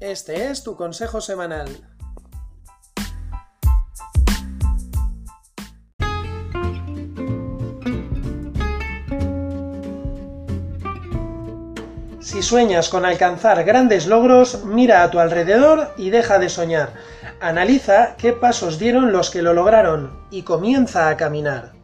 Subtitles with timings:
[0.00, 1.68] Este es tu consejo semanal.
[12.20, 16.94] Si sueñas con alcanzar grandes logros, mira a tu alrededor y deja de soñar.
[17.40, 21.83] Analiza qué pasos dieron los que lo lograron y comienza a caminar.